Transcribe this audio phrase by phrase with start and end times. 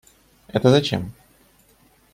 [0.47, 1.13] Это зачем?